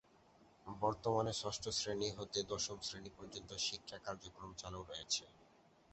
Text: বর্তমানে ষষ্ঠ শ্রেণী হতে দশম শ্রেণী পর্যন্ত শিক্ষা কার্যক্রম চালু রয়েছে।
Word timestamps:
বর্তমানে 0.81 1.31
ষষ্ঠ 1.33 1.63
শ্রেণী 1.77 2.09
হতে 2.17 2.39
দশম 2.51 2.77
শ্রেণী 2.81 3.11
পর্যন্ত 3.17 3.51
শিক্ষা 3.67 3.97
কার্যক্রম 4.05 4.51
চালু 4.61 4.79
রয়েছে। 4.83 5.23